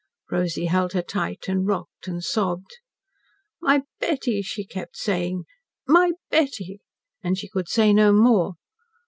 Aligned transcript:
Rosy 0.31 0.65
held 0.65 0.93
her 0.93 1.03
tight, 1.03 1.47
and 1.47 1.67
rocked 1.67 2.07
and 2.07 2.23
sobbed. 2.23 2.77
"My 3.61 3.83
Betty," 3.99 4.41
she 4.41 4.65
kept 4.65 4.97
saying. 4.97 5.43
"My 5.87 6.13
Betty," 6.31 6.79
and 7.23 7.37
she 7.37 7.47
could 7.47 7.69
say 7.69 7.93
no 7.93 8.11
more. 8.11 8.53